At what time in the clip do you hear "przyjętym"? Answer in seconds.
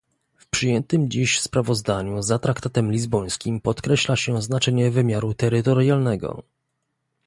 0.49-1.09